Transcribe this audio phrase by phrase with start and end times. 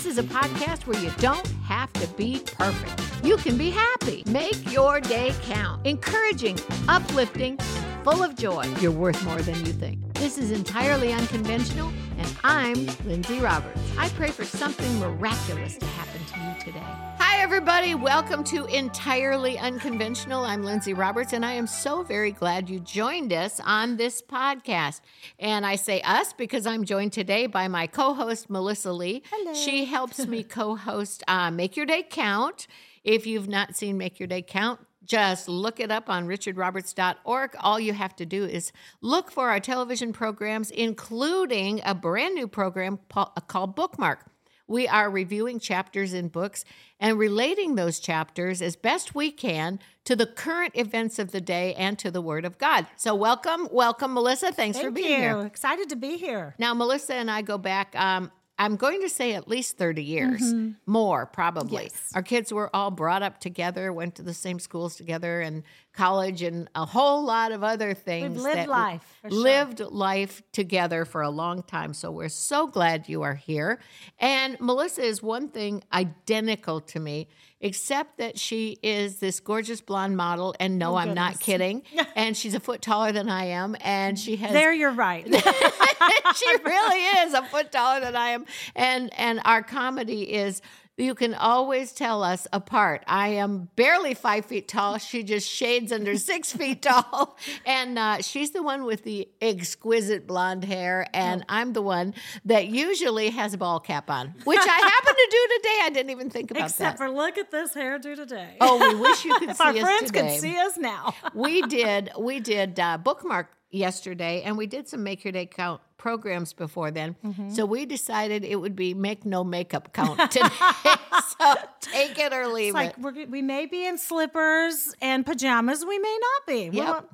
[0.00, 3.22] This is a podcast where you don't have to be perfect.
[3.22, 4.22] You can be happy.
[4.28, 5.86] Make your day count.
[5.86, 7.58] Encouraging, uplifting,
[8.02, 8.64] full of joy.
[8.80, 9.98] You're worth more than you think.
[10.14, 13.80] This is entirely unconventional, and I'm Lindsay Roberts.
[13.98, 16.84] I pray for something miraculous to happen to you today.
[17.18, 17.94] Hi, everybody.
[17.94, 20.44] Welcome to Entirely Unconventional.
[20.44, 25.00] I'm Lindsay Roberts, and I am so very glad you joined us on this podcast.
[25.38, 29.22] And I say us because I'm joined today by my co host, Melissa Lee.
[29.30, 29.54] Hello.
[29.54, 32.66] She helps me co host uh, Make Your Day Count.
[33.02, 37.56] If you've not seen Make Your Day Count, just look it up on richardroberts.org.
[37.58, 38.70] All you have to do is
[39.00, 43.00] look for our television programs, including a brand new program
[43.48, 44.26] called Bookmark.
[44.68, 46.64] We are reviewing chapters in books
[47.00, 51.74] and relating those chapters as best we can to the current events of the day
[51.74, 52.86] and to the Word of God.
[52.96, 54.52] So, welcome, welcome, Melissa.
[54.52, 55.16] Thanks for being you.
[55.16, 55.40] here.
[55.40, 56.54] Excited to be here.
[56.56, 60.42] Now, Melissa and I go back, um, I'm going to say at least 30 years,
[60.42, 60.72] mm-hmm.
[60.84, 61.84] more probably.
[61.84, 62.10] Yes.
[62.14, 65.62] Our kids were all brought up together, went to the same schools together, and
[65.94, 68.34] college, and a whole lot of other things.
[68.34, 69.30] We've lived that life, sure.
[69.30, 71.94] Lived life together for a long time.
[71.94, 73.80] So we're so glad you are here.
[74.18, 77.28] And Melissa is one thing identical to me,
[77.60, 80.54] except that she is this gorgeous blonde model.
[80.58, 81.82] And no, oh, I'm not Oh, kidding.
[82.16, 83.76] and she's a foot taller than I am.
[83.80, 85.24] And she has There, you're right.
[86.36, 88.46] she really is a foot taller than I am.
[88.74, 90.62] And and our comedy is
[91.00, 93.02] you can always tell us apart.
[93.06, 94.98] I am barely five feet tall.
[94.98, 97.36] She just shades under six feet tall.
[97.66, 101.06] And uh, she's the one with the exquisite blonde hair.
[101.12, 105.28] And I'm the one that usually has a ball cap on, which I happen to
[105.30, 105.78] do today.
[105.82, 107.04] I didn't even think about Except that.
[107.04, 108.56] for look at this hairdo today.
[108.60, 111.14] oh, we wish you could if see our us friends today could see us now.
[111.34, 115.80] we did we did uh, bookmark yesterday and we did some make your day count
[115.96, 117.50] programs before then Mm-hmm.
[117.50, 120.48] so we decided it would be make no makeup count today
[121.38, 125.84] so take it or leave It's like it we may be in slippers and pajamas.
[125.84, 126.76] We may not be.
[126.76, 127.04] Yep.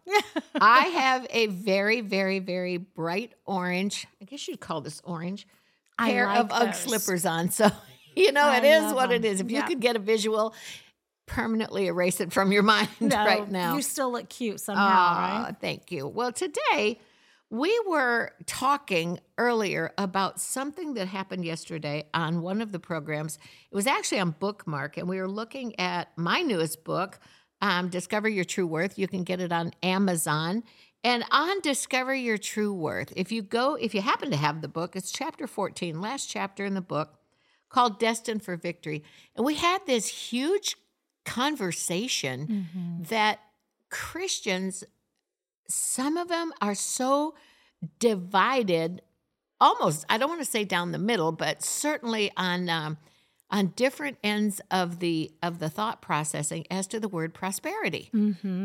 [0.61, 5.47] i have a very very very bright orange i guess you'd call this orange
[5.99, 7.69] pair like of ugg slippers on so
[8.17, 9.33] you know I it is what it them.
[9.33, 10.55] is if you could get a visual
[11.27, 15.45] permanently erase it from your mind No, right now You still look cute somehow, Aw,
[15.47, 15.57] right?
[15.61, 16.07] Thank you.
[16.07, 17.01] Well, today
[17.51, 23.39] we were talking earlier about something that happened yesterday on one of the programs.
[23.71, 27.21] It was actually on Bookmark, and we were looking at my newest book,
[27.63, 28.99] um, Discover Your True Worth.
[28.99, 30.65] You can get it on Amazon.
[31.05, 34.67] And on Discover Your True Worth, if you go, if you happen to have the
[34.67, 37.15] book, it's chapter 14, last chapter in the book
[37.69, 39.05] called Destined for Victory.
[39.37, 40.77] And we had this huge
[41.27, 43.41] conversation that
[43.91, 44.85] Christians,
[45.69, 47.35] some of them are so
[47.99, 49.03] divided,
[49.61, 52.69] almost, I don't want to say down the middle, but certainly on.
[52.69, 52.97] Um,
[53.49, 58.11] on different ends of the of the thought processing as to the word prosperity.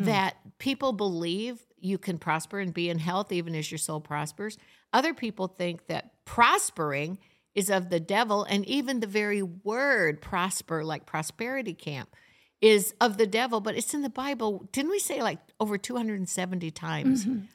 [0.05, 4.57] That people believe you can prosper and be in health even as your soul prospers.
[4.91, 7.19] Other people think that prospering
[7.53, 12.15] is of the devil and even the very word prosper like prosperity camp
[12.61, 16.71] is of the devil but it's in the bible didn't we say like over 270
[16.71, 17.45] times mm-hmm.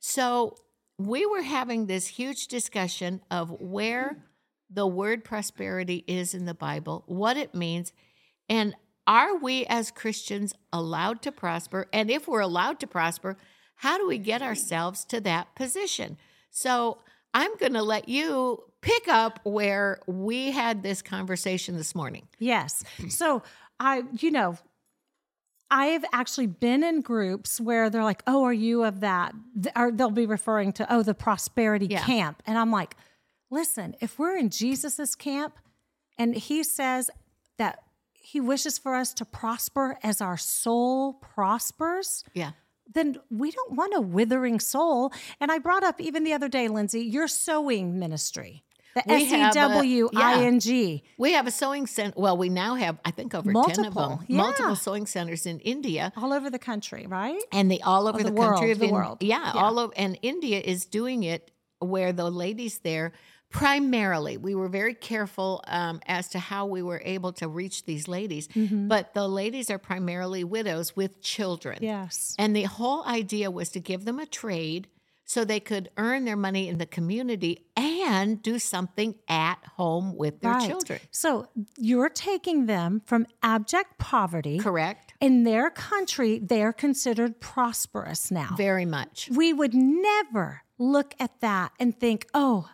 [0.00, 0.56] so
[0.98, 4.16] we were having this huge discussion of where
[4.70, 7.92] the word prosperity is in the Bible, what it means,
[8.48, 8.74] and
[9.06, 11.86] are we as Christians allowed to prosper?
[11.92, 13.36] And if we're allowed to prosper,
[13.76, 16.16] how do we get ourselves to that position?
[16.50, 16.98] So
[17.34, 22.28] I'm going to let you pick up where we had this conversation this morning.
[22.38, 22.82] Yes.
[23.08, 23.42] So
[23.84, 24.56] I, you know,
[25.70, 29.34] I have actually been in groups where they're like, "Oh, are you of that?"
[29.76, 32.04] Or they'll be referring to, "Oh, the prosperity Yeah.
[32.04, 32.96] camp," and I'm like,
[33.50, 35.58] "Listen, if we're in Jesus's camp,
[36.16, 37.10] and He says
[37.58, 42.52] that He wishes for us to prosper as our soul prospers." Yeah.
[42.86, 45.12] Then we don't want a withering soul.
[45.40, 48.63] And I brought up even the other day, Lindsay, your sewing ministry,
[48.94, 51.02] the S E W I N G.
[51.18, 52.14] We have a sewing center.
[52.16, 54.26] Well, we now have, I think, over 10 of Multiple, them.
[54.28, 54.36] yeah.
[54.36, 56.12] Multiple sewing centers in India.
[56.16, 57.40] all over the country, right?
[57.52, 59.18] and the all over the the, country of the In- world.
[59.22, 59.62] Yeah, Yeah.
[59.62, 61.50] all over and India is doing it
[61.80, 63.12] where the ladies there
[63.50, 68.08] primarily we were very careful um, as to how we were able to reach these
[68.08, 68.88] ladies Mm-hmm.
[68.88, 72.34] but the ladies are primarily widows with children Yes.
[72.38, 74.88] and the whole idea was to give them a trade
[75.24, 80.40] so they could earn their money in the community and do something at home with
[80.40, 80.68] their Right.
[80.68, 81.48] children So
[81.78, 84.58] you're taking them from abject poverty.
[84.58, 88.54] correct In their country, they're considered prosperous now.
[88.56, 92.68] very much we would never look at that and think, oh,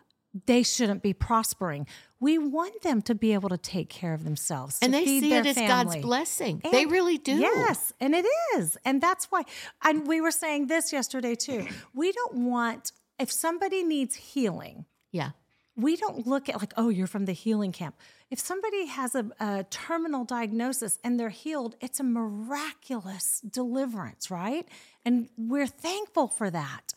[0.47, 1.87] they shouldn't be prospering.
[2.21, 4.79] We want them to be able to take care of themselves.
[4.81, 6.01] And they see it as God's family.
[6.01, 6.63] blessing.
[6.71, 7.35] they really do.
[7.35, 8.77] Yes, and it is.
[8.85, 9.43] And that's why
[9.83, 11.67] and we were saying this yesterday too.
[11.95, 15.33] We don't want if somebody needs healing, Yeah.
[15.77, 17.97] we don't look at like, oh, you're from the healing camp.
[18.31, 24.67] If somebody has a, a terminal diagnosis and they're healed, it's a miraculous deliverance, right?
[25.05, 26.95] And we're thankful for that.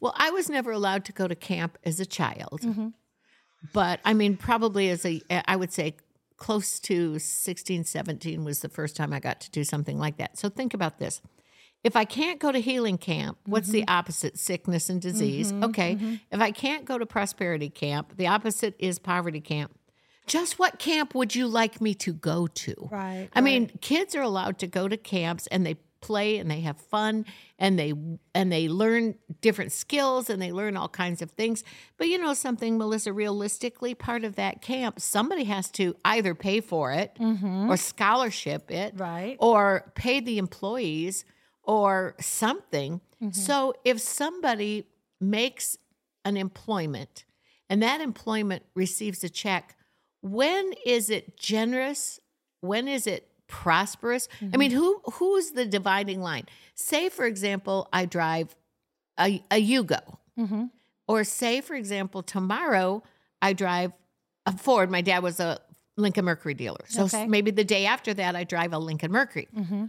[0.00, 2.60] Well, I was never allowed to go to camp as a child.
[2.62, 2.88] Mm-hmm.
[3.72, 5.96] But I mean, probably as a, I would say
[6.36, 10.36] close to 16, 17 was the first time I got to do something like that.
[10.38, 11.20] So think about this.
[11.82, 13.90] If I can't go to healing camp, what's the Mm-hmm.
[13.98, 14.38] opposite?
[14.38, 15.52] Sickness and disease.
[15.52, 16.18] okay.
[16.30, 19.72] If I can't go to prosperity camp, the opposite is poverty camp.
[20.26, 22.88] Just what camp would you like me to go to?
[22.90, 26.60] Right, I mean, kids are allowed to go to camps and they play and they
[26.60, 27.24] have fun
[27.58, 27.94] and they
[28.34, 31.64] and they learn different skills and they learn all kinds of things.
[31.96, 36.60] But you know something, Melissa, realistically, part of that camp, somebody has to either pay
[36.60, 37.70] for it mm-hmm.
[37.70, 39.36] or scholarship it Right.
[39.40, 41.24] or pay the employees
[41.62, 43.00] or something.
[43.22, 43.30] Mm-hmm.
[43.30, 44.86] So if somebody
[45.20, 45.78] makes
[46.26, 47.24] an employment
[47.70, 49.74] and that employment receives a check,
[50.20, 52.20] when is it generous?
[52.60, 54.28] When is it prosperous?
[54.40, 54.58] I mm-hmm.
[54.58, 56.46] mean, who who's the dividing line?
[56.74, 58.54] Say, for example, I drive
[59.18, 60.64] a, a Yugo, mm-hmm.
[61.06, 63.02] or say, for example, tomorrow
[63.40, 63.92] I drive
[64.46, 64.90] a Ford.
[64.90, 65.60] My dad was a
[65.96, 67.26] Lincoln Mercury dealer, so Okay.
[67.26, 69.48] maybe the day after that I drive a Lincoln Mercury.
[69.56, 69.84] Mm-hmm.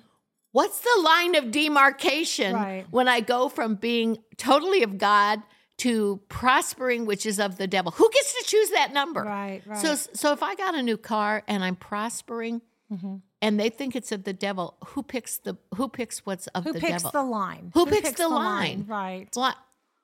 [0.51, 2.85] What's the line of demarcation Right.
[2.89, 5.41] when I go from being totally of God
[5.79, 7.91] to prospering, which is of the devil?
[7.91, 9.23] Who gets to choose that number?
[9.23, 12.61] Right, So, so if I got a new car and I'm prospering,
[12.93, 13.15] Mm-hmm.
[13.45, 16.73] And they think it's of the devil, who picks the who picks what's of Who
[16.73, 17.11] the picks devil?
[17.11, 17.71] the line?
[17.75, 18.85] Who picks the line?
[18.87, 19.29] Right.
[19.35, 19.55] Well,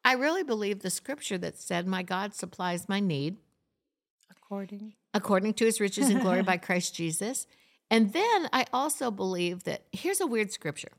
[0.05, 3.37] I really believe the scripture that said, "My God supplies my need."
[4.29, 4.93] According.
[5.13, 7.47] according to his riches and glory by Christ Jesus.
[7.89, 10.91] And then I also believe that here's a weird scripture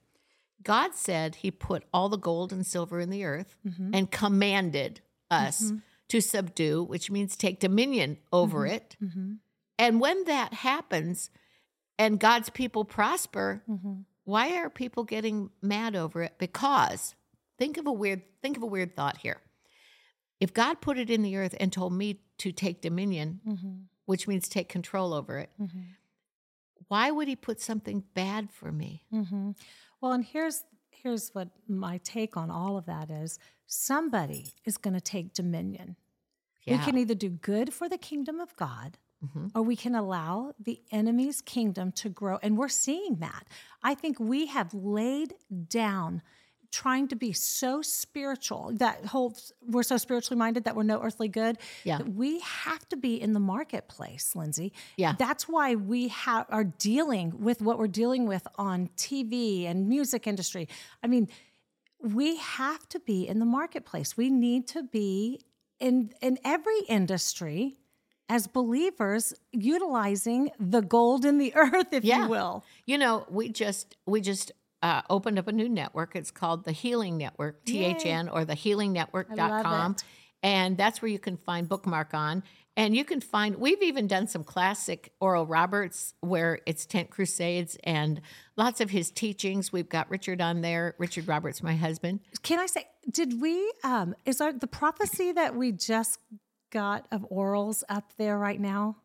[0.63, 3.91] God said he put all the gold and silver in the earth mm-hmm.
[3.93, 5.77] and commanded us mm-hmm.
[6.09, 8.75] to subdue, which means take dominion over mm-hmm.
[8.75, 8.97] it.
[9.79, 11.31] And when that happens
[12.03, 14.01] and God's people prosper, mm-hmm.
[14.25, 16.35] why are people getting mad over it?
[16.37, 17.15] Because
[17.59, 19.41] think of a weird think of a weird thought here.
[20.41, 23.73] If God put it in the earth and told me to take dominion, mm-hmm.
[24.07, 25.79] which means take control over it, mm-hmm.
[26.89, 29.05] why would he put something bad for me?
[29.15, 29.53] Mm-hmm.
[30.01, 34.95] Well, and here's here's what my take on all of that is: somebody is going
[34.95, 35.95] to take dominion.
[36.67, 39.47] We can either do good for the kingdom of God, Mm-hmm.
[39.55, 43.45] or we can allow the enemy's kingdom to grow, and we're seeing that.
[43.83, 45.35] I think we have laid
[45.69, 46.23] down.
[46.73, 51.29] Trying to be so spiritual, that whole we're so spiritually minded that we're no earthly
[51.29, 51.59] good.
[51.85, 52.01] Yeah.
[52.01, 54.73] We have to be in the marketplace, Lindsay.
[54.97, 55.15] Yeah.
[55.19, 60.27] That's why we ha- are dealing with what we're dealing with on TV and music
[60.27, 60.67] industry.
[61.03, 61.29] I mean,
[62.01, 64.17] we have to be in the marketplace.
[64.17, 65.43] We need to be
[65.79, 67.77] in in every industry
[68.33, 72.23] as believers utilizing the gold in the earth if Yeah.
[72.25, 72.65] you will.
[72.87, 74.53] You know, we just we just
[74.83, 76.17] uh, opened up a new network.
[76.17, 79.97] It's called the Healing Network, THN, or the healingnetwork.com.
[80.43, 82.43] And that's where you can find Bookmark on.
[82.77, 87.77] And you can find, we've even done some classic Oral Roberts where it's Tent Crusades
[87.85, 88.21] and
[88.57, 89.71] lots of his teachings.
[89.73, 92.21] We've got Richard on there, Richard Roberts, my husband.
[92.43, 96.19] Can I say did we um is our the prophecy that we just
[96.73, 98.97] got of Oral's up there right now?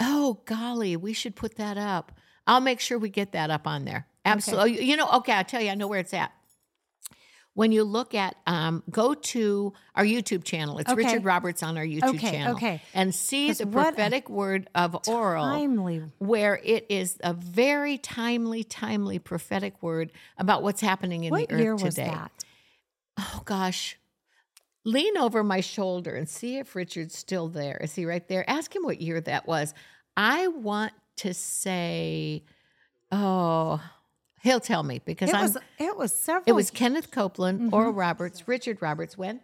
[0.00, 2.10] Oh, golly, we should put that up.
[2.48, 4.06] I'll make sure we get that up on there.
[4.24, 4.84] Absolutely.
[4.84, 6.32] You know, okay, I'll tell you, I know where it's at.
[7.54, 10.78] When you look at, um, go to our YouTube channel.
[10.78, 11.04] It's Okay.
[11.06, 12.56] Richard Roberts on our YouTube Okay, channel.
[12.56, 12.82] okay.
[12.92, 16.02] And see the prophetic word of Oral, Timely.
[16.18, 21.54] where it is a very timely, timely prophetic word about what's happening in What the
[21.54, 22.08] earth year was today.
[22.10, 22.30] that?
[23.18, 23.96] Oh gosh.
[24.86, 27.76] Lean over my shoulder and see if Richard's still there.
[27.82, 28.48] Is he right there?
[28.48, 29.74] Ask him what year that was.
[30.16, 32.44] I want to say,
[33.12, 33.82] oh,
[34.42, 35.42] he'll tell me because It I'm.
[35.42, 37.74] was it was several it was Kenneth Copeland, Mm-hmm.
[37.74, 39.18] Oral Roberts, Richard Roberts.
[39.18, 39.40] When?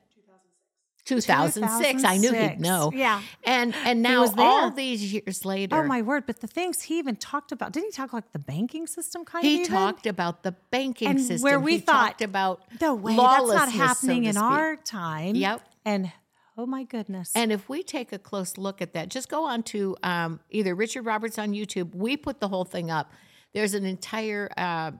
[1.05, 2.05] 2006.
[2.05, 2.91] I knew he'd know.
[2.95, 3.21] Yeah.
[3.45, 6.25] And and now all these years later, Oh my word!
[6.27, 9.45] But the things he even talked about didn't he talk like the banking system kind
[9.45, 9.61] he of?
[9.63, 9.73] even?
[9.73, 11.43] talked about the banking And system.
[11.43, 14.77] where we he thought, talked about no way that's not lawlessness, so happening in our
[14.77, 15.35] time.
[15.35, 15.61] Yep.
[15.85, 16.13] And
[16.57, 17.33] oh my goodness.
[17.35, 20.75] And if we take a close look at that, just go on to um, either
[20.75, 21.95] Richard Roberts on YouTube.
[21.95, 23.11] We put the whole thing up.
[23.55, 24.93] There's an entire, uh,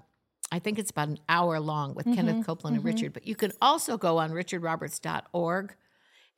[0.51, 3.13] I think it's about an hour long with Mm-hmm, Kenneth Copeland and Richard.
[3.13, 5.75] But you can also go on richardroberts.org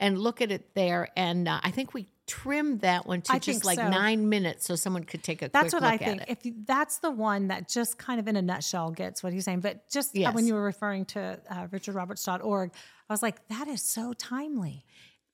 [0.04, 1.08] and look at it there.
[1.16, 3.88] And uh, I think we trimmed that one to I just like so.
[3.88, 6.25] nine minutes so someone could take a That's what I think.
[6.28, 9.44] If you, that's the one that just kind of in a nutshell gets what he's
[9.46, 9.61] saying.
[9.61, 10.34] But just uh, Yes.
[10.34, 12.70] when you were referring to uh, richardroberts.org,
[13.08, 14.84] I was like, that is so timely.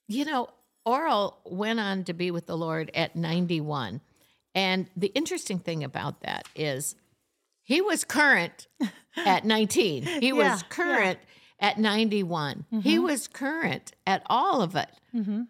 [0.07, 0.49] You know,
[0.85, 4.01] Oral went on to be with the Lord at 91.
[4.55, 6.95] And the interesting thing about that is
[7.63, 8.67] he was current
[9.17, 10.03] at 19.
[10.05, 10.69] He Yeah, was yeah.
[11.61, 12.65] At 91.
[12.83, 14.89] He was current at all of it.
[15.15, 15.43] Mm-hmm.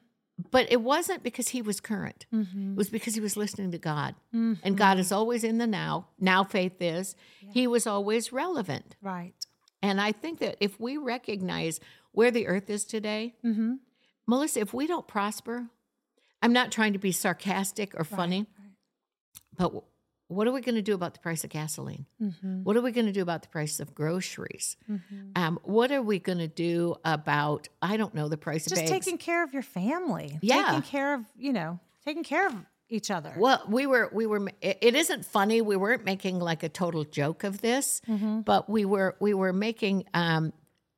[0.50, 2.24] But it wasn't because he was current.
[2.32, 4.14] It was because he was listening to God.
[4.32, 6.06] And God is always in the now.
[6.18, 7.14] Now faith is.
[7.52, 8.96] He was always relevant.
[9.02, 9.34] Right.
[9.82, 11.78] And I think that if we recognize
[12.12, 13.74] where the earth is today, Mm-hmm.
[14.26, 15.66] Melissa, if we don't prosper,
[16.40, 18.46] I'm not trying to be sarcastic or funny,
[19.56, 19.82] but w-
[20.30, 22.06] what are we going to do about the price of gasoline?
[22.22, 22.62] Mm-hmm.
[22.64, 24.76] What are we going to do about the price of groceries?
[25.36, 28.88] Um, what are we going to do about, I don't know, the price Just of
[28.88, 28.90] eggs?
[28.90, 30.38] taking care of your family.
[30.40, 30.66] Yeah.
[30.66, 32.54] Taking care of, you know, taking care of
[32.88, 33.32] each other.
[33.36, 35.62] Well, we were we were it it isn't funny.
[35.62, 38.40] We weren't making like a total joke of this, Mm-hmm.
[38.40, 40.52] but we were we were making um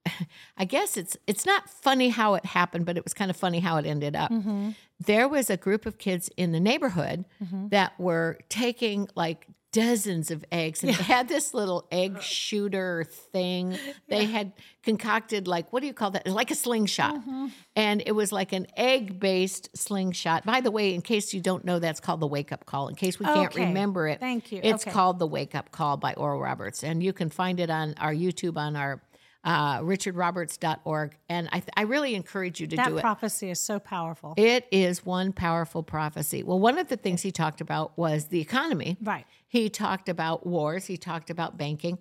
[0.57, 3.61] I guess it's it's not funny how it happened, but it was kind of funny
[3.61, 4.31] how it ended up.
[4.31, 4.71] Mm-hmm.
[5.01, 7.25] There was a group of kids in the neighborhood
[7.71, 13.77] that were taking like dozens of eggs and they had this little egg shooter thing.
[14.07, 16.27] They had concocted like what do you call that?
[16.27, 17.17] Like a slingshot.
[17.17, 17.47] Mm-hmm.
[17.75, 20.45] And it was like an egg based slingshot.
[20.45, 22.89] By the way, in case you don't know, that's called the wake up call.
[22.89, 24.61] In case we can't remember it, Thank you.
[24.63, 24.91] It's Okay.
[24.93, 26.85] called the wake up call by Oral Roberts.
[26.85, 29.01] And you can find it on our YouTube on our
[29.45, 31.17] uh, richardroberts.org.
[31.29, 33.01] And I, th- I really encourage you to that do it.
[33.01, 34.35] prophecy is so powerful.
[34.37, 36.43] It is one powerful prophecy.
[36.43, 38.97] Well, one of the things he talked about was the economy.
[39.03, 39.27] right.
[39.49, 40.87] He talked about wars.
[40.87, 41.99] He talked about banking.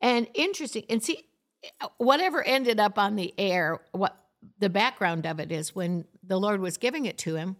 [0.00, 1.26] And interesting, and see,
[1.96, 4.16] whatever ended up on the air, what
[4.58, 7.56] the background of it is when the Lord was giving it to him,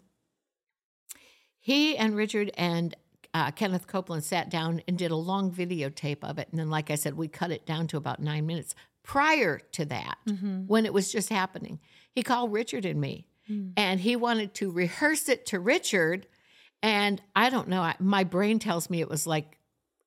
[1.59, 2.95] he and Richard and
[3.33, 6.49] uh, Kenneth Copeland sat down and did a long videotape of it.
[6.51, 8.75] And then, like I said, we cut it down to about nine minutes.
[9.05, 10.67] Prior to that, mm-hmm.
[10.67, 11.79] when it was just happening,
[12.11, 13.73] he called Richard and me mm.
[13.77, 16.27] and he wanted to rehearse it to Richard.
[16.83, 19.59] And I don't know, I, my brain tells me it was like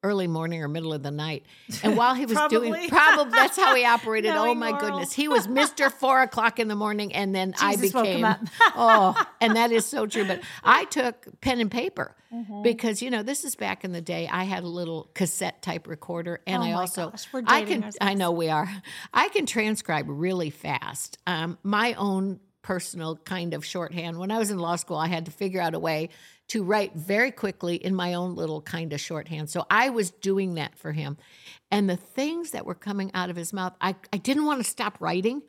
[0.04, 1.46] early morning or middle of the night.
[1.84, 2.88] And while he was doing, Probably.
[2.90, 4.32] probably that's how he operated.
[4.36, 7.94] oh my goodness, he was Mister Four o'clock in the morning, and then I Jesus
[7.94, 8.40] woke him became up.
[8.76, 10.26] oh, and that is so true.
[10.26, 12.62] But I took pen and paper Mm-hmm.
[12.62, 14.28] because you know this is back in the day.
[14.30, 18.16] I had a little cassette type recorder, and Oh I also gosh, I can I
[18.16, 18.70] know we are.
[19.14, 21.18] I can transcribe really fast.
[21.26, 24.20] Um, my own personal kind of shorthand.
[24.20, 26.10] When I was in law school, I had to figure out a way
[26.50, 29.50] to write very quickly in my own little kind of shorthand.
[29.50, 31.16] So I was doing that for him.
[31.72, 34.70] And the things that were coming out of his mouth, I, I didn't want to
[34.70, 35.44] stop writing,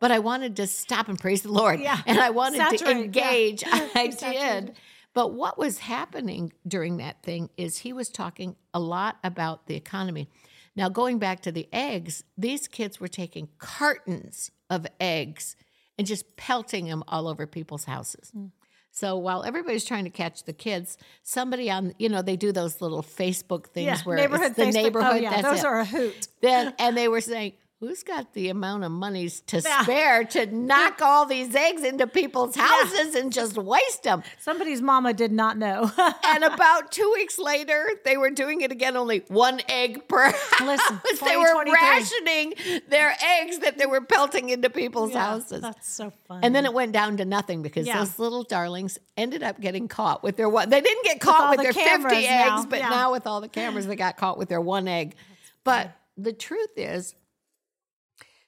[0.00, 1.76] but I wanted to stop and praise the Lord.
[1.76, 1.84] Mm-hmm.
[1.84, 2.00] Yeah.
[2.04, 3.02] And I wanted to Saturate, yeah.
[3.02, 3.64] engage.
[3.94, 4.74] I did.
[5.14, 9.76] But what was happening during that thing is he was talking a lot about the
[9.76, 10.28] economy.
[10.76, 15.56] Now, going back to the eggs, these kids were taking cartons of eggs
[15.98, 18.32] and just pelting them all over people's houses.
[18.36, 18.50] Mm.
[18.90, 22.80] So while everybody's trying to catch the kids, somebody on, you know, they do those
[22.80, 23.98] little Facebook things Yeah.
[24.04, 24.72] where Neighborhood it's the Facebook.
[24.74, 25.12] neighborhood.
[25.12, 25.42] Oh, yeah.
[25.42, 25.64] Those it.
[25.64, 26.28] are a hoot.
[26.40, 27.54] Then and they were saying,
[27.86, 29.82] "Who's got the amount of monies to Yeah.
[29.82, 35.12] spare to knock all these eggs into people's houses and just waste them?" Somebody's mama
[35.12, 35.90] did not know.
[36.34, 40.60] And about two weeks later, they were doing it again, only one egg per house.
[40.60, 42.54] Listen, they were rationing
[42.88, 45.60] their eggs that they were pelting into people's Yeah, houses.
[45.60, 46.40] That's so fun.
[46.42, 47.98] And then it went down to nothing because Yeah.
[47.98, 50.70] those little darlings ended up getting caught with their one.
[50.70, 52.88] They didn't get caught all with, the their 50 cameras now, eggs, but yeah.
[52.88, 55.14] now with all the cameras, they got caught with their one egg.
[55.62, 57.14] But the truth is,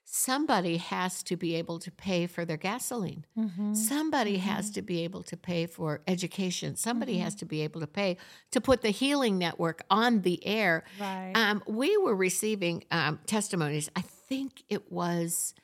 [0.09, 3.27] somebody has to be able to pay for their gasoline.
[3.37, 3.75] Mm-hmm.
[3.75, 6.77] Somebody has to be able to pay for education.
[6.77, 7.25] Somebody Mm-hmm.
[7.25, 8.17] has to be able to pay
[8.53, 10.85] to put the healing network on the air.
[11.01, 11.33] Right.
[11.35, 13.91] Um, we were receiving um, testimonies.
[13.97, 15.55] I think it was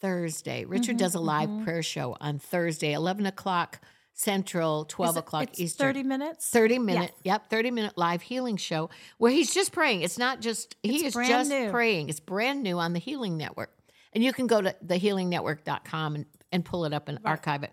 [0.00, 0.64] Thursday.
[0.64, 3.80] Richard does a live prayer show on Thursday, 11 o'clock
[4.20, 5.86] Central, 12 it- o'clock it's Eastern.
[5.86, 6.50] 30 minutes?
[6.50, 10.02] 30 minute, yep, 30 minute live healing show where he's just praying.
[10.02, 11.70] It's not just, he It's is just new.
[11.70, 12.10] praying.
[12.10, 13.72] It's brand new on the Healing Network.
[14.12, 17.72] And you can go to thehealingnetwork.com and, and pull it up and archive it.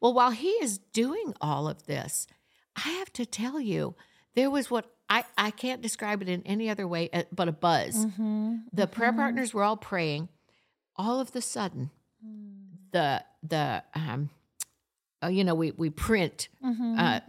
[0.00, 2.28] Well, while he is doing all of this,
[2.76, 3.96] I have to tell you,
[4.36, 7.52] there was what I, I can't describe it in any other way uh, but a
[7.52, 8.06] buzz.
[8.06, 8.56] Mm-hmm.
[8.72, 10.28] The prayer partners were all praying.
[10.94, 11.90] All of the sudden,
[12.92, 14.30] the, the, um,
[15.28, 17.20] you know, we, we print Mm-hmm, uh,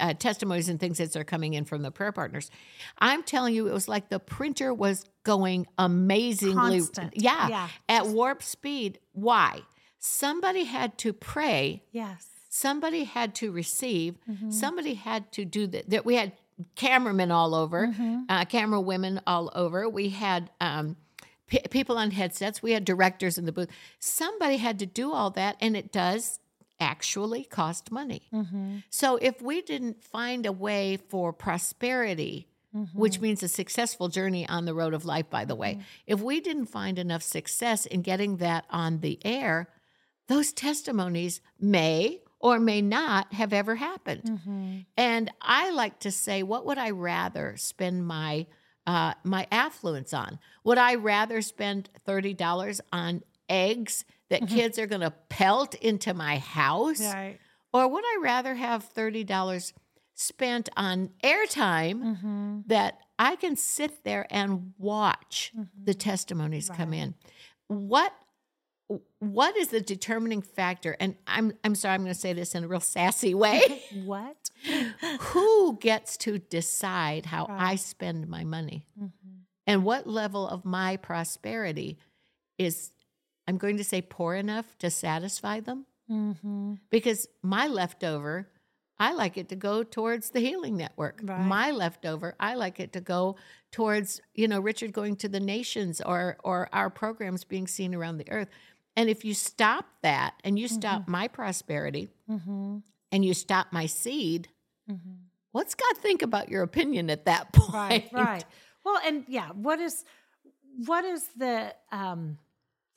[0.00, 2.50] uh, testimonies and things that are coming in from the prayer partners.
[2.98, 7.16] I'm telling you, it was like the printer was going amazingly, Constant.
[7.16, 7.68] yeah, Yeah.
[7.88, 8.98] at warp speed.
[9.12, 9.62] Why?
[10.02, 12.26] somebody had to pray, Yes.
[12.48, 14.50] somebody had to receive, Mm-hmm.
[14.50, 15.90] somebody had to do that.
[15.90, 16.32] That we had
[16.74, 18.22] cameramen all over, Mm-hmm.
[18.28, 19.88] uh, camera women all over.
[19.88, 20.96] We had um,
[21.48, 22.62] p- people on headsets.
[22.62, 23.68] We had directors in the booth.
[23.98, 26.38] Somebody had to do all that, and it does
[26.80, 28.22] actually cost money.
[28.32, 28.78] Mm-hmm.
[28.88, 32.46] So if we didn't find a way for prosperity,
[32.94, 33.22] which Mm-hmm.
[33.22, 36.66] means a successful journey on the road of life, by the way, if we didn't
[36.66, 39.68] find enough success in getting that on the air,
[40.28, 44.22] those testimonies may or may not have ever happened.
[44.22, 44.78] Mm-hmm.
[44.96, 48.46] And I like to say, what would I rather spend my
[48.86, 50.38] uh, my affluence on?
[50.62, 56.14] Would I rather spend thirty dollars on eggs that kids are going to pelt into
[56.14, 57.38] my house, Right.
[57.72, 59.72] or would I rather have thirty dollars
[60.14, 62.60] spent on airtime Mm-hmm.
[62.66, 65.52] that I can sit there and watch
[65.84, 67.14] the testimonies come in?
[67.68, 68.12] What
[69.20, 70.96] what is the determining factor?
[70.98, 73.82] And I'm I'm sorry, I'm going to say this in a real sassy way.
[74.04, 74.50] What?
[75.20, 78.84] Who gets to decide how I spend my money?
[79.00, 79.10] Mm-hmm.
[79.66, 81.98] And what level of my prosperity
[82.58, 82.90] is
[83.48, 85.86] I'm going to say poor enough to satisfy them?
[86.10, 86.74] Mm-hmm.
[86.90, 88.48] Because my leftover,
[88.98, 91.20] I like it to go towards the healing network.
[91.22, 91.40] Right.
[91.40, 93.36] My leftover, I like it to go
[93.72, 98.18] towards, you know, Richard going to the nations or or our programs being seen around
[98.18, 98.48] the earth.
[98.96, 102.78] And if you stop that and you stop my prosperity Mm-hmm.
[103.12, 104.48] and you stop my seed,
[104.90, 105.10] Mm-hmm.
[105.52, 107.72] what's God think about your opinion at that point?
[107.72, 108.08] Right.
[108.12, 108.44] Right.
[108.84, 110.04] Well, and yeah, what is
[110.86, 112.38] what is the um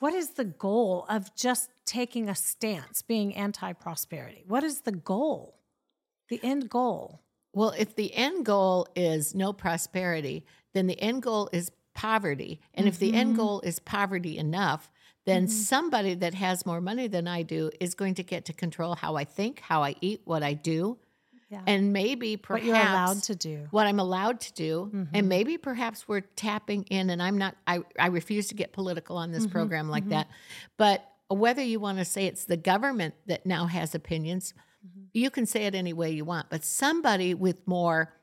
[0.04, 4.44] what is the goal of just taking a stance being anti-prosperity?
[4.46, 5.62] What is the goal?
[6.28, 7.22] The end goal.
[7.54, 12.60] Well, if the end goal is no prosperity, then the end goal is poverty.
[12.74, 13.38] And if the end mm-hmm.
[13.44, 14.92] goal is poverty enough,
[15.26, 15.54] then mm-hmm.
[15.54, 19.16] somebody that has more money than I do is going to get to control how
[19.16, 20.98] I think, how I eat, what I do,
[21.54, 21.62] Yeah.
[21.68, 23.68] and maybe what perhaps you're allowed to do.
[23.70, 24.90] what I'm allowed to do.
[24.92, 25.28] And mm-hmm.
[25.28, 29.32] maybe perhaps we're tapping in, and I'm not, I, I refuse to get political on
[29.32, 29.52] this mm-hmm.
[29.52, 30.14] program like mm-hmm.
[30.14, 30.30] that.
[30.78, 34.56] But whether you want to say it's the government that now has opinions,
[35.14, 36.50] you can say it any way you want.
[36.50, 38.14] But somebody with more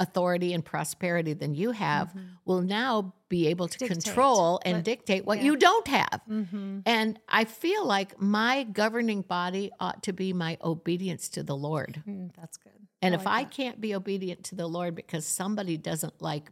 [0.00, 2.12] authority and prosperity than you have
[2.44, 5.44] will now be able to Dictate control and what- dictate what yeah.
[5.44, 6.20] you don't have.
[6.28, 6.80] Mm-hmm.
[6.86, 12.02] And I feel like my governing body ought to be my obedience to the Lord.
[12.08, 12.72] Mm, that's good.
[13.02, 13.52] And like if I that.
[13.52, 16.50] can't be obedient to the Lord because somebody doesn't like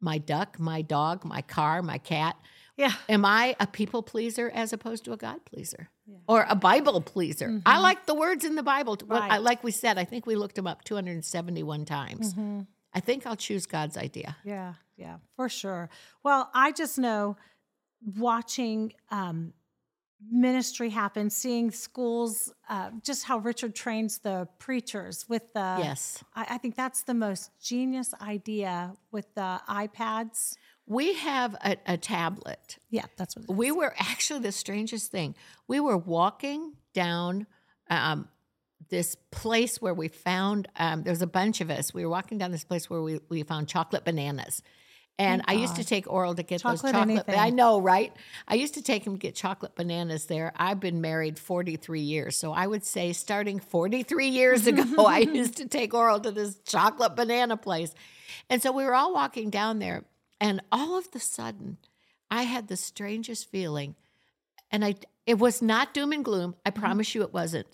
[0.00, 2.36] my duck, my dog, my car, my cat,
[2.76, 5.90] yeah, am I a people pleaser as opposed to a God pleaser
[6.26, 7.60] or a Bible pleaser?
[7.66, 8.96] I like the words in the Bible.
[9.06, 9.44] What I, Mm-hmm.
[9.44, 12.32] Like we said, I think we looked them up 271 times.
[12.32, 12.60] Mm-hmm.
[12.94, 14.36] I think I'll choose God's idea.
[14.44, 15.88] yeah, yeah, for sure.
[16.22, 17.36] Well, I just know
[18.16, 19.52] watching um,
[20.30, 26.22] ministry happen, seeing schools, uh, just how Richard trains the preachers with the yes.
[26.34, 30.54] I, I think that's the most genius idea with the iPads.
[30.86, 33.56] We have a, a tablet Yeah, that's what it is.
[33.56, 35.34] we were actually the strangest thing.
[35.66, 37.46] We were walking down
[37.88, 38.28] um,
[38.88, 41.92] this place where we found um, there's a bunch of us.
[41.92, 44.62] We were walking down this place where we, we found chocolate bananas.
[45.18, 47.10] And I used to take Oral to get Chocolate those chocolate.
[47.10, 47.38] anything.
[47.38, 48.12] I know, right?
[48.48, 50.52] I used to take him to get chocolate bananas there.
[50.56, 52.36] I've been married 43 years.
[52.36, 56.56] So I would say starting 43 years ago, I used to take Oral to this
[56.66, 57.94] chocolate banana place.
[58.48, 60.04] And so we were all walking down there.
[60.40, 61.76] And all of the sudden,
[62.30, 63.94] I had the strangest feeling.
[64.70, 64.94] And I
[65.26, 66.56] it was not doom and gloom.
[66.66, 67.66] I promise you it wasn't.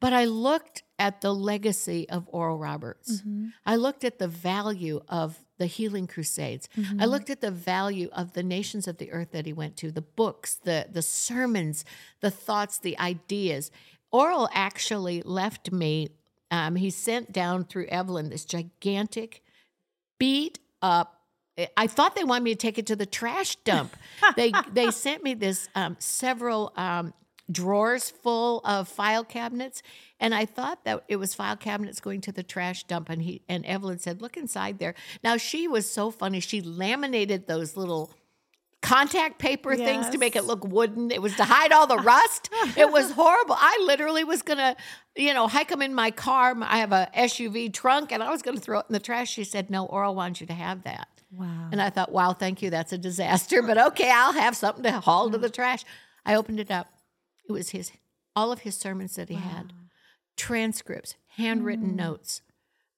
[0.00, 3.22] But I looked at the legacy of Oral Roberts.
[3.66, 6.68] I looked at the value of the Healing Crusades.
[7.00, 9.90] I looked at the value of the nations of the earth that he went to,
[9.90, 11.84] the books, the the sermons,
[12.20, 13.70] the thoughts, the ideas.
[14.12, 16.08] Oral actually left me.
[16.50, 19.42] Um, he sent down through Evelyn this gigantic,
[20.18, 21.20] beat up.
[21.76, 23.96] I thought they wanted me to take it to the trash dump.
[24.36, 27.12] they they sent me this um, several um,
[27.50, 29.82] drawers full of file cabinets,
[30.20, 33.08] and I thought that it was file cabinets going to the trash dump.
[33.08, 36.40] And he and Evelyn said, "Look inside there." Now she was so funny.
[36.40, 38.10] She laminated those little
[38.80, 41.10] contact paper things to make it look wooden.
[41.10, 42.48] It was to hide all the rust.
[42.76, 43.56] it was horrible.
[43.58, 44.76] I literally was gonna,
[45.16, 46.54] you know, hike them in my car.
[46.60, 49.30] I have a SUV trunk, and I was gonna throw it in the trash.
[49.30, 51.68] She said, "No, Oral wants you to have that." Wow.
[51.72, 52.70] And I thought, wow, thank you.
[52.70, 53.62] That's a disaster.
[53.62, 55.42] But okay, I'll have something to haul to mm.
[55.42, 55.84] the trash.
[56.24, 56.88] I opened it up.
[57.48, 57.92] It was his,
[58.36, 59.72] all of his sermons that he had,
[60.36, 61.96] transcripts, handwritten mm.
[61.96, 62.42] notes.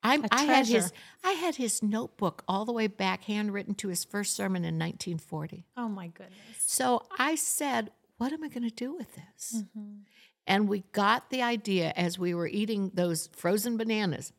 [0.02, 0.92] I'm, A I had his.
[1.22, 5.66] I had his notebook all the way back, handwritten to his first sermon in 1940.
[5.76, 6.34] Oh my goodness.
[6.58, 9.62] So I said, what am I going to do with this?
[9.62, 10.02] Mm-hmm.
[10.46, 14.32] And we got the idea as we were eating those frozen bananas.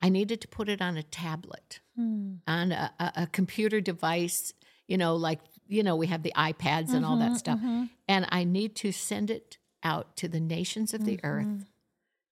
[0.00, 2.34] I needed to put it on a tablet, hmm.
[2.46, 4.52] on a, a, a computer device,
[4.86, 7.58] you know, like, you know, we have the iPads and all that mm-hmm, stuff.
[7.58, 7.84] Mm-hmm.
[8.08, 11.26] And I need to send it out to the nations of the mm-hmm.
[11.26, 11.66] earth,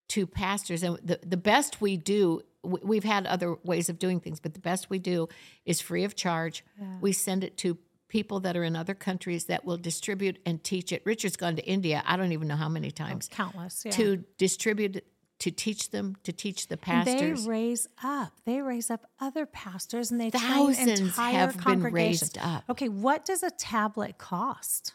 [0.09, 0.83] to pastors.
[0.83, 4.61] And the, the best we do, we've had other ways of doing things, but the
[4.61, 5.29] best we do
[5.65, 6.65] is free of charge.
[7.01, 10.93] We send it to people that are in other countries that will distribute and teach
[10.93, 11.03] it.
[11.05, 13.85] Richard's gone to India, I don't even know how many oh, times, Countless.
[13.85, 13.91] Yeah.
[13.93, 15.05] to distribute
[15.45, 17.45] to teach them, to teach the And pastors.
[17.45, 18.33] They raise up.
[18.47, 22.65] They raise up other pastors, and they Thousands train entire have been raised up.
[22.71, 24.95] Okay, what does a tablet cost?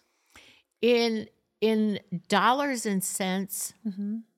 [0.82, 1.28] in
[1.62, 3.74] in dollars and cents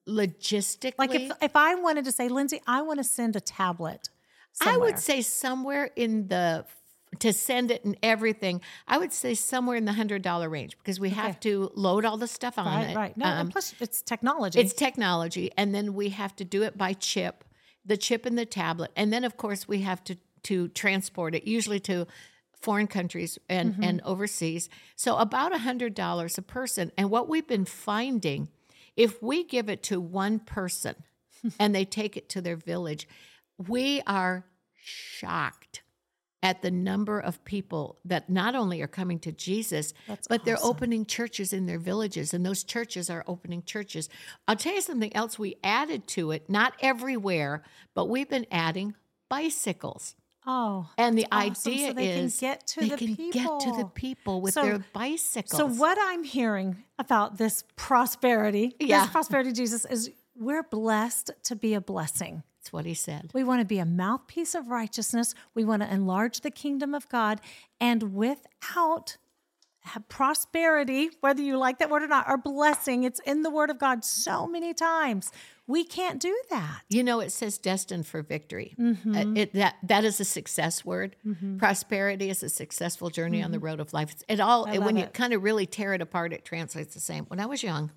[0.09, 0.99] logistically Mm-hmm.
[0.99, 4.09] Like if if I wanted to say, Lindsay, I want to send a tablet.
[4.59, 6.65] i would say somewhere in the
[7.21, 10.99] to send it and everything i would say somewhere in the hundred dollar range because
[10.99, 13.17] we have to load all the stuff on right, it right.
[13.17, 14.59] No, Um, and plus it's technology.
[14.59, 17.43] it's technology and then we have to do it by chip
[17.85, 21.45] the chip in the tablet and then of course we have to to transport it
[21.47, 22.05] usually to
[22.53, 23.83] foreign countries and Mm-hmm.
[23.83, 28.49] and overseas so about a hundred dollars a person and what we've been finding
[28.95, 30.95] if we give it to one person
[31.59, 33.07] and they take it to their village
[33.67, 34.45] we are
[34.83, 35.60] shocked
[36.43, 40.57] at the number of people that not only are coming to Jesus, That's but they're
[40.63, 44.09] opening churches in their villages, and those churches are opening churches.
[44.47, 47.61] I'll tell you something else we added to it, not everywhere,
[47.93, 48.95] but we've been adding
[49.29, 50.15] bicycles.
[50.47, 51.53] oh, And the awesome.
[51.55, 53.89] So idea they can is get to they the can get to the people.
[53.93, 55.55] people with So- their bicycles.
[55.57, 59.01] So what I'm hearing about this prosperity, Yeah.
[59.03, 62.41] this prosperity Jesus is we're blessed to be a blessing.
[62.61, 63.31] That's what he said.
[63.33, 65.33] We want to be a mouthpiece of righteousness.
[65.55, 67.41] We want to enlarge the kingdom of God.
[67.79, 69.17] And without
[70.09, 73.79] prosperity, whether you like that word or not, or blessing, it's in the word of
[73.79, 75.31] God so many times.
[75.65, 76.81] We can't do that.
[76.87, 78.75] You know, it says destined for victory.
[78.79, 79.15] Mm-hmm.
[79.15, 81.15] Uh, it, that that is a success word.
[81.57, 84.09] Prosperity is a successful journey on the road of life.
[84.11, 84.85] It's- It all Mm-hmm.
[84.85, 87.25] When love you kind of really tear it apart, it translates the same.
[87.25, 87.89] When I was young,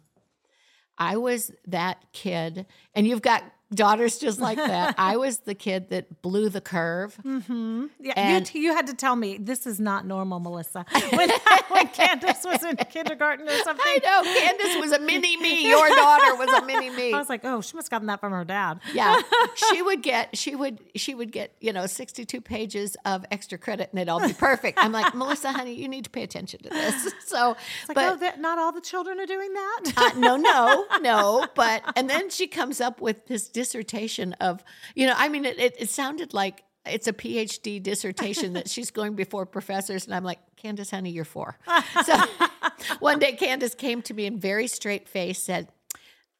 [0.96, 3.42] I was that kid, and you've got
[3.74, 4.94] daughters just like that.
[4.98, 7.18] I was the kid that blew the curve.
[7.24, 10.84] Yeah, you, t- you had to tell me this is not normal, Melissa.
[11.14, 11.30] When,
[11.68, 15.68] when Candace was in kindergarten or something, I know Candace was a mini me.
[15.68, 17.12] Your daughter was a mini me.
[17.12, 18.80] I was like, oh, she must have gotten that from her dad.
[18.92, 19.20] Yeah,
[19.54, 23.58] she would get she would she would get you know sixty two pages of extra
[23.58, 24.78] credit and it'd all be perfect.
[24.82, 27.12] I'm like Melissa, honey, you need to pay attention to this.
[27.26, 29.92] So, It's like, but oh, that, not all the children are doing that.
[29.96, 31.46] uh, no, no, no.
[31.54, 34.62] But and then she comes up with this dissertation of
[34.94, 36.62] you know I mean it it, it sounded like.
[36.86, 41.24] It's a PhD dissertation that she's going before professors, and I'm like, Candace, honey, you're
[41.24, 41.58] four.
[42.04, 42.14] So
[42.98, 45.68] one day, Candace came to me and very straight face said,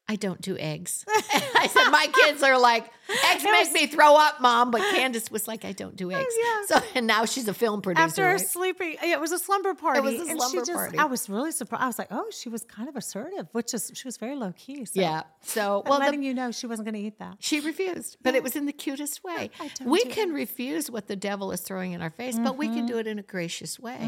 [0.06, 1.04] I don't do eggs.
[1.08, 2.90] I said, My kids are like,
[3.30, 4.70] eggs make me throw up, mom.
[4.70, 6.34] But Candace was like, I don't do eggs.
[6.42, 6.62] yeah.
[6.78, 8.04] So, and now she's a film producer.
[8.04, 8.40] After right?
[8.40, 9.98] sleeping, it was a slumber party.
[9.98, 10.98] It was a slumber just, party.
[10.98, 11.82] I was really surprised.
[11.82, 14.52] I was like, oh, she was kind of assertive, which is she was very low
[14.56, 14.84] key.
[14.84, 15.22] So yeah.
[15.42, 17.36] So, I'm well, the, letting you know she wasn't going to eat that.
[17.40, 19.50] she refused, but it was in the cutest way.
[19.84, 22.76] We can refuse what the devil is throwing in our face, but we Mm-hmm.
[22.76, 23.98] can do it in a gracious way.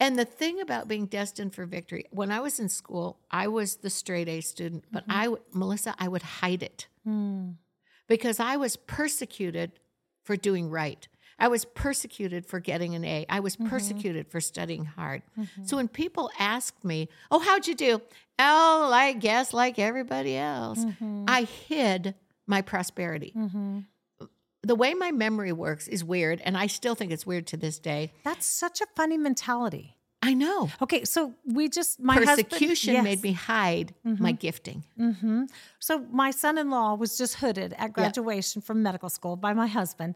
[0.00, 3.76] And the thing about being destined for victory, when I was in school, I was
[3.76, 5.34] the straight A student, but Mm-hmm.
[5.34, 7.50] I, Melissa, I would hide it Hmm.
[8.08, 9.72] Because I was persecuted
[10.24, 11.06] for doing right.
[11.38, 13.26] I was persecuted for getting an A.
[13.28, 13.68] I was Mm-hmm.
[13.68, 15.22] persecuted for studying hard.
[15.64, 18.00] So when people asked me, "Oh, how'd you do?"
[18.38, 20.82] Oh, I guess like everybody else.
[20.84, 21.24] Mm-hmm.
[21.28, 22.14] I hid
[22.46, 23.34] my prosperity.
[24.62, 27.78] The way my memory works is weird, and I still think it's weird to this
[27.78, 28.12] day.
[28.24, 29.95] That's such a funny mentality.
[30.22, 33.04] I know Okay, so we just my husband- persecution yes.
[33.04, 34.84] made me hide my gifting.
[35.78, 40.14] So my son-in-law was just hooded at graduation from medical school by my husband,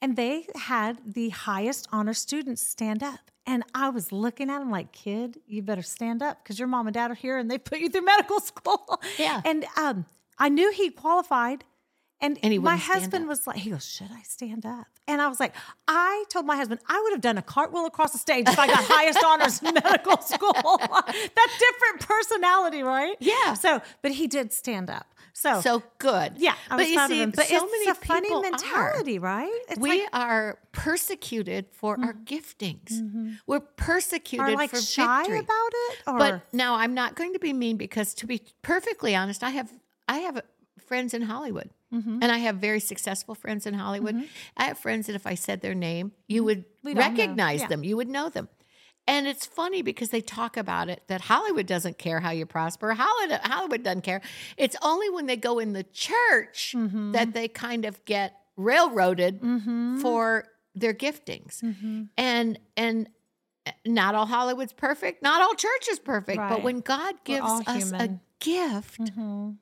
[0.00, 3.20] and they had the highest honor students stand up.
[3.46, 6.86] And I was looking at him like, "Kid, you better stand up because your mom
[6.86, 9.42] and dad are here, and they put you through medical school." Yeah.
[9.44, 10.06] And um,
[10.38, 11.64] I knew he qualified,
[12.22, 15.40] and, And my husband was like, "He goes, should I stand up?" And I was
[15.40, 15.54] like,
[15.88, 18.66] "I told my husband I would have done a cartwheel across the stage if I
[18.68, 20.52] got highest honors in medical school."
[20.88, 23.16] That's different personality, right?
[23.20, 23.54] Yeah.
[23.54, 25.06] So, but he did stand up.
[25.34, 26.34] So, So good.
[26.36, 27.24] yeah, I but you see.
[27.26, 28.50] But so it's many a funny people are.
[28.50, 29.60] mentality, right?
[29.70, 30.20] It's we like, Mm-hmm.
[30.22, 32.92] are persecuted for our giftings.
[33.46, 35.38] We're persecuted are like for shy victory.
[35.40, 39.16] about it, or But now I'm not going to be mean because to be perfectly
[39.16, 39.70] honest, I have
[40.06, 40.42] I have
[40.82, 41.70] friends in Hollywood.
[41.92, 42.18] Mm-hmm.
[42.22, 44.16] And I have very successful friends in Hollywood.
[44.56, 47.60] I have friends that if I said their name, you would We'd all know, recognize
[47.60, 47.66] yeah.
[47.68, 47.84] them.
[47.84, 48.48] You would know them.
[49.06, 52.94] And it's funny because they talk about it that Hollywood doesn't care how you prosper.
[52.94, 54.22] Hollywood, Hollywood doesn't care.
[54.56, 57.12] It's only when they go in the church Mm-hmm.
[57.12, 59.98] that they kind of get railroaded Mm-hmm.
[59.98, 61.60] for their giftings.
[61.62, 62.08] Mhm.
[62.16, 63.08] And and
[63.84, 67.78] not all Hollywood's perfect, not all church is perfect, but when God gives us a
[67.78, 68.20] human.
[68.40, 69.56] gift, Mhm.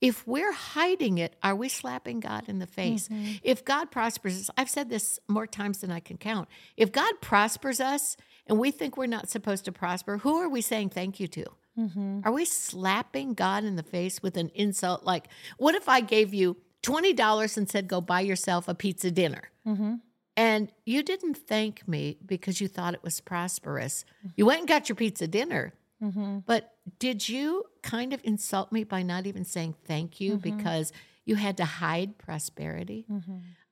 [0.00, 3.08] If we're hiding it, are we slapping God in the face?
[3.08, 3.32] Mm-hmm.
[3.42, 6.48] If God prospers us, I've said this more times than I can count.
[6.76, 10.60] If God prospers us and we think we're not supposed to prosper, who are we
[10.60, 11.44] saying thank you to?
[11.78, 12.20] Mm-hmm.
[12.24, 15.04] Are we slapping God in the face with an insult?
[15.04, 19.50] Like, what if I gave you $20 and said, go buy yourself a pizza dinner?
[19.66, 19.94] Mm-hmm.
[20.36, 24.04] And you didn't thank me because you thought it was prosperous.
[24.36, 25.72] You went and got your pizza dinner.
[26.02, 26.38] Mm-hmm.
[26.46, 30.56] But did you kind of insult me by not even saying thank you Mm-hmm.
[30.56, 30.92] because
[31.24, 33.06] you had to hide prosperity?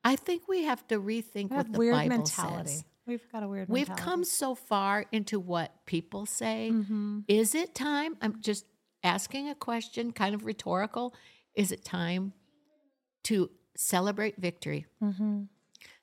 [0.05, 2.69] I think we have to rethink what the weird Bible mentality.
[2.71, 2.85] says.
[3.07, 6.71] We've got a weird We've come so far into what people say.
[6.73, 7.25] Mhm.
[7.29, 8.17] Is it time?
[8.21, 8.67] I'm just
[9.05, 11.15] asking a question, kind of rhetorical.
[11.55, 12.33] Is it time
[13.25, 15.49] to celebrate victory, Mhm.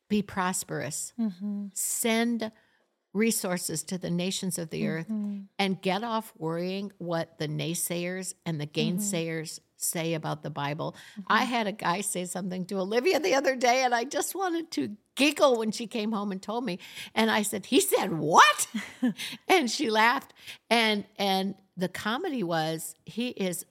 [0.09, 1.75] be prosperous, Mhm.
[1.75, 2.51] send
[3.13, 5.47] resources to the nations of the earth, Mhm.
[5.59, 10.95] and get off worrying what the naysayers and the gainsayers say about the Bible.
[11.27, 14.71] I had a guy say something to Olivia the other day, and I just wanted
[14.71, 16.79] to giggle when she came home and told me.
[17.13, 18.67] And I said, "He said what?"
[19.47, 20.33] and she laughed.
[20.69, 23.65] And and the comedy was he is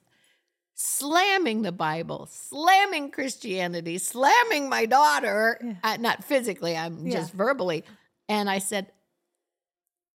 [0.75, 5.59] slamming the Bible, slamming Christianity, slamming my daughter.
[5.63, 5.73] Yeah.
[5.83, 7.13] Uh, not physically, I'm Yeah.
[7.19, 7.83] just verbally.
[8.29, 8.91] And I said,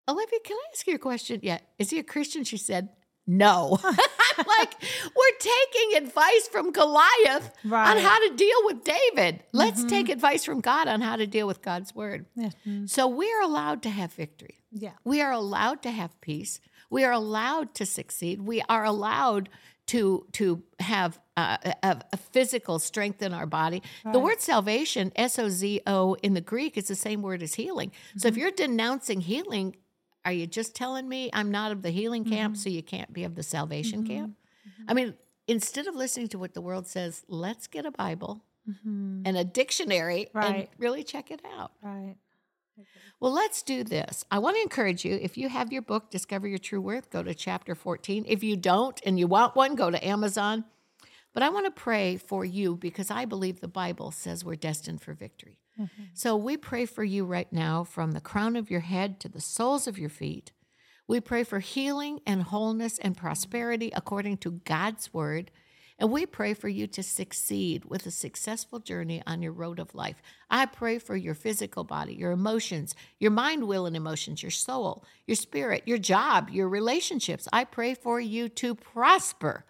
[0.09, 1.39] Olivia, can I ask you a question?
[1.43, 1.59] Yeah.
[1.77, 2.43] Is he a Christian?
[2.43, 2.89] She said,
[3.27, 3.77] no.
[3.83, 4.73] I'm like,
[5.15, 7.97] we're taking advice from Goliath on Right.
[7.97, 8.05] Mm-hmm.
[8.05, 9.43] how to deal with David.
[9.53, 12.25] Let's take advice from God on how to deal with God's word.
[12.35, 12.49] Yeah.
[12.67, 12.89] Mm.
[12.89, 14.55] So we're allowed to have victory.
[14.71, 14.91] Yeah.
[15.03, 16.59] We are allowed to have peace.
[16.89, 18.41] We are allowed to succeed.
[18.41, 19.49] We are allowed
[19.87, 23.81] to to have uh, a, a physical strength in our body.
[24.11, 27.55] The word salvation, S O Z O, in the Greek is the same word as
[27.55, 27.91] healing.
[27.91, 28.27] So Mm-hmm.
[28.27, 29.75] if you're denouncing healing,
[30.25, 32.61] are you just telling me I'm not of the healing camp, Mm-hmm.
[32.61, 34.35] so you can't be of the salvation camp?
[34.87, 35.13] I mean,
[35.47, 39.23] instead of listening to what the world says, let's get a Bible Mhm.
[39.25, 41.71] and a dictionary and really check it out.
[41.81, 42.15] Right.
[43.19, 44.23] Well, let's do this.
[44.31, 47.21] I want to encourage you if you have your book, Discover Your True Worth, go
[47.23, 48.23] to chapter 14.
[48.27, 50.63] If you don't and you want one, go to Amazon.
[51.33, 55.01] But I want to pray for you because I believe the Bible says we're destined
[55.01, 55.58] for victory.
[55.79, 56.03] Mm-hmm.
[56.13, 59.41] So we pray for you right now from the crown of your head to the
[59.41, 60.51] soles of your feet.
[61.07, 65.49] We pray for healing and wholeness and prosperity according to God's word.
[65.97, 69.93] And we pray for you to succeed with a successful journey on your road of
[69.93, 70.21] life.
[70.49, 75.03] I pray for your physical body, your emotions, your mind, will, and emotions, your soul,
[75.27, 77.49] your spirit, your job, your relationships.
[77.51, 79.65] I pray for you to prosper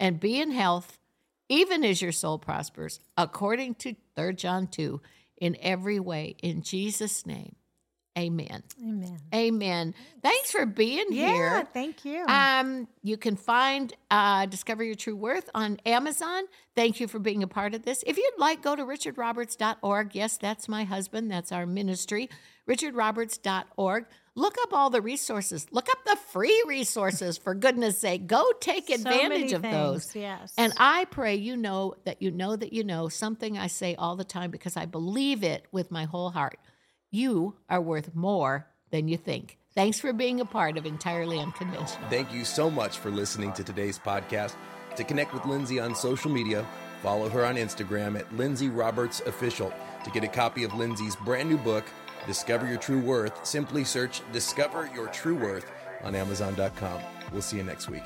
[0.00, 0.98] and be in health,
[1.48, 5.00] even as your soul prospers, according to 3 John 2,
[5.38, 6.36] in every way.
[6.42, 7.56] In Jesus' name,
[8.18, 8.62] amen.
[8.82, 9.18] Amen.
[9.34, 9.94] Amen.
[10.22, 11.26] Thanks for being Yeah.
[11.28, 11.68] here.
[11.72, 12.24] Thank you.
[12.26, 16.44] Um, you can find uh, Discover Your True Worth on Amazon.
[16.74, 18.02] Thank you for being a part of this.
[18.06, 20.14] If you'd like, go to richardroberts.org.
[20.14, 21.30] Yes, that's my husband.
[21.30, 22.28] That's our ministry.
[22.68, 24.06] richardroberts.org.
[24.38, 25.66] Look up all the resources.
[25.72, 28.26] Look up the free resources, for goodness sake.
[28.26, 30.14] Go take So advantage many of those.
[30.14, 30.52] Yes.
[30.58, 34.14] And I pray you know that you know that you know something I say all
[34.14, 36.58] the time because I believe it with my whole heart.
[37.10, 39.56] You are worth more than you think.
[39.74, 42.08] Thanks for being a part of Entirely Unconventional.
[42.10, 44.54] Thank you so much for listening to today's podcast.
[44.96, 46.66] To connect with Lindsay on social media,
[47.02, 49.72] follow her on Instagram at Lindsay Roberts Official.
[50.04, 51.84] To get a copy of Lindsay's brand new book,
[52.26, 55.70] Discover Your True Worth, simply search Discover Your True Worth
[56.02, 57.00] on Amazon.com.
[57.32, 58.04] We'll see you next week.